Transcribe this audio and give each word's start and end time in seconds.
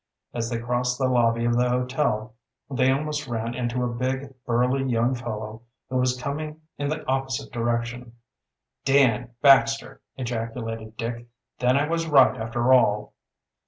As 0.33 0.49
they 0.49 0.57
crossed 0.57 0.97
the 0.97 1.07
lobby 1.07 1.45
of 1.45 1.55
the 1.55 1.69
hotel 1.69 2.33
they 2.71 2.91
almost 2.91 3.27
ran 3.27 3.53
into 3.53 3.83
a 3.83 3.93
big, 3.93 4.33
burly 4.47 4.83
young 4.83 5.13
fellow 5.13 5.61
who 5.91 5.97
was 5.97 6.19
coming 6.19 6.59
in 6.79 6.89
the 6.89 7.05
opposite 7.05 7.51
direction. 7.53 8.13
"Dan 8.83 9.29
Baxter!" 9.43 10.01
ejaculated 10.15 10.97
Dick. 10.97 11.27
"Then 11.59 11.77
I 11.77 11.87
was 11.87 12.07
right 12.07 12.35
after 12.35 12.73
all." 12.73 13.13